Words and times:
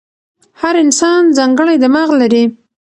هر 0.61 0.75
انسان 0.85 1.21
ځانګړی 1.37 1.75
دماغ 1.83 2.09
لري. 2.21 2.43